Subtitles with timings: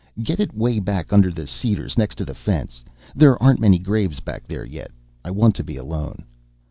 [0.23, 2.83] "Get it way back under the cedars next to the fence.
[3.13, 4.89] There aren't many graves back there yet.
[5.23, 6.25] I want to be alone."